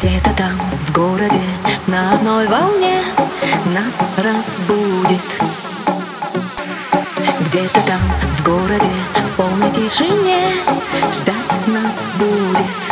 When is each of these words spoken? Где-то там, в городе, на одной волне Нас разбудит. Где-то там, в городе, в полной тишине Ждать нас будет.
Где-то 0.00 0.30
там, 0.32 0.58
в 0.78 0.92
городе, 0.92 1.42
на 1.86 2.14
одной 2.14 2.46
волне 2.48 3.02
Нас 3.66 4.00
разбудит. 4.16 5.20
Где-то 7.40 7.80
там, 7.82 8.00
в 8.30 8.42
городе, 8.42 8.88
в 9.26 9.30
полной 9.32 9.70
тишине 9.72 10.54
Ждать 11.12 11.66
нас 11.66 11.98
будет. 12.18 12.89